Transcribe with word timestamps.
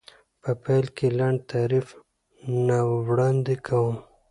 په 0.41 0.51
پیل 0.63 0.85
کې 0.95 1.07
لنډ 1.17 1.39
تعریف 1.51 1.87
نه 2.67 2.77
وړاندې 3.07 3.55
کوم. 3.67 3.95